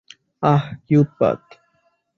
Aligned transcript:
আঃ, 0.43 0.63
কী 0.85 0.93
উৎপাত! 0.97 1.39